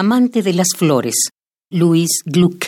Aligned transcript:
Amante 0.00 0.42
de 0.42 0.52
las 0.52 0.68
flores, 0.76 1.30
Luis 1.72 2.22
Gluck. 2.24 2.66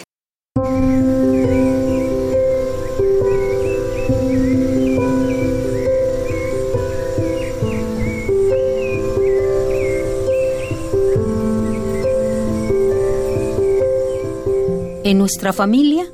En 15.05 15.19
nuestra 15.19 15.53
familia, 15.53 16.11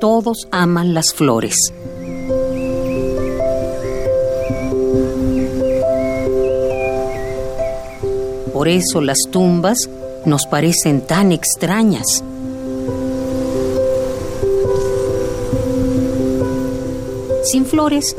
todos 0.00 0.48
aman 0.50 0.94
las 0.94 1.14
flores. 1.14 1.54
Por 8.52 8.66
eso 8.66 9.00
las 9.00 9.18
tumbas 9.30 9.88
nos 10.26 10.46
parecen 10.46 11.00
tan 11.00 11.32
extrañas. 11.32 12.24
Sin 17.44 17.64
flores, 17.64 18.16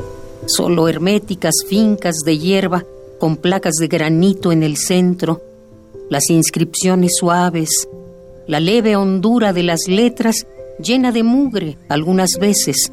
solo 0.48 0.88
herméticas 0.88 1.56
fincas 1.68 2.16
de 2.26 2.38
hierba 2.38 2.84
con 3.20 3.38
placas 3.38 3.76
de 3.76 3.88
granito 3.88 4.52
en 4.52 4.64
el 4.64 4.78
centro, 4.78 5.42
las 6.10 6.30
inscripciones 6.30 7.12
suaves, 7.20 7.88
la 8.48 8.60
leve 8.60 8.96
hondura 8.96 9.54
de 9.54 9.64
las 9.64 9.82
letras 9.88 10.48
llena 10.80 11.12
de 11.12 11.24
mugre 11.24 11.78
algunas 11.88 12.32
veces. 12.40 12.92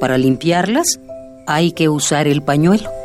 Para 0.00 0.18
limpiarlas 0.18 0.98
hay 1.46 1.72
que 1.72 1.88
usar 1.88 2.26
el 2.26 2.42
pañuelo. 2.42 2.99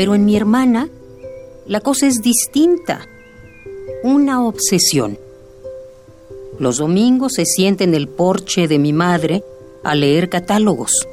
Pero 0.00 0.14
en 0.14 0.24
mi 0.24 0.34
hermana 0.34 0.88
la 1.66 1.80
cosa 1.80 2.06
es 2.06 2.22
distinta. 2.22 3.06
Una 4.02 4.46
obsesión. 4.46 5.18
Los 6.58 6.78
domingos 6.78 7.34
se 7.34 7.44
siente 7.44 7.84
en 7.84 7.92
el 7.92 8.08
porche 8.08 8.66
de 8.66 8.78
mi 8.78 8.94
madre 8.94 9.44
a 9.84 9.94
leer 9.94 10.30
catálogos. 10.30 11.06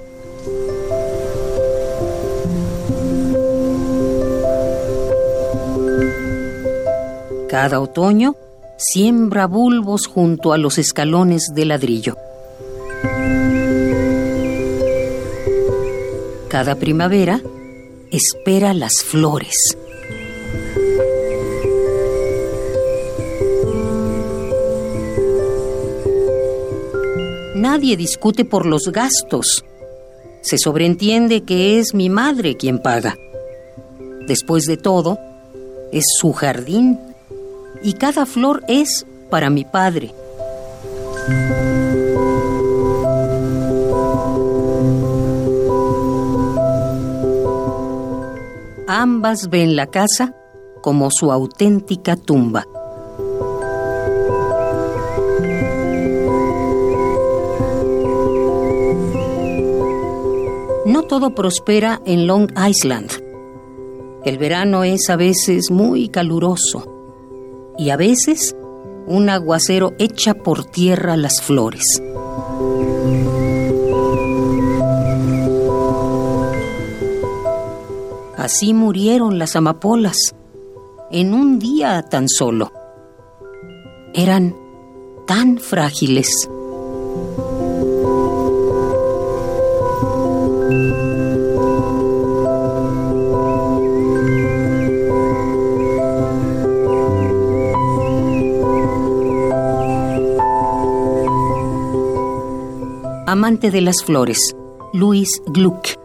Cada 7.50 7.82
otoño 7.82 8.38
siembra 8.78 9.48
bulbos 9.48 10.08
junto 10.08 10.54
a 10.54 10.58
los 10.58 10.78
escalones 10.78 11.52
de 11.54 11.66
ladrillo. 11.66 12.16
Cada 16.48 16.76
primavera 16.76 17.42
espera 18.12 18.74
las 18.74 19.04
flores. 19.04 19.56
Nadie 27.56 27.98
discute 27.98 28.46
por 28.46 28.66
los 28.66 28.92
gastos. 28.92 29.66
Se 30.42 30.58
sobreentiende 30.58 31.42
que 31.42 31.80
es 31.80 31.94
mi 31.94 32.10
madre 32.10 32.56
quien 32.56 32.80
paga. 32.80 33.18
Después 34.28 34.66
de 34.66 34.78
todo, 34.78 35.18
es 35.92 36.06
su 36.20 36.34
jardín 36.34 37.00
y 37.84 37.94
cada 37.94 38.26
flor 38.26 38.64
es 38.68 39.06
para 39.30 39.50
mi 39.50 39.66
padre. 39.66 40.14
Ambas 48.90 49.50
ven 49.50 49.76
la 49.76 49.88
casa 49.88 50.34
como 50.82 51.10
su 51.12 51.30
auténtica 51.34 52.16
tumba. 52.16 52.64
No 60.86 61.04
todo 61.04 61.36
prospera 61.36 62.02
en 62.06 62.28
Long 62.28 62.50
Island. 62.58 63.12
El 64.24 64.38
verano 64.38 64.86
es 64.86 65.10
a 65.10 65.18
veces 65.18 65.70
muy 65.70 66.08
caluroso 66.08 66.86
y 67.78 67.90
a 67.90 67.98
veces 67.98 68.56
un 69.06 69.30
aguacero 69.30 69.96
echa 70.00 70.34
por 70.34 70.64
tierra 70.64 71.18
las 71.18 71.42
flores. 71.42 72.02
Así 78.38 78.74
murieron 78.74 79.40
las 79.40 79.56
amapolas, 79.56 80.36
en 81.10 81.34
un 81.34 81.58
día 81.58 82.04
tan 82.04 82.30
solo. 82.30 82.72
Eran 84.14 84.56
tan 85.26 85.58
frágiles. 85.58 86.48
Amante 103.26 103.72
de 103.72 103.82
las 103.82 104.04
flores, 104.06 104.56
Luis 104.94 105.42
Gluck. 105.48 105.97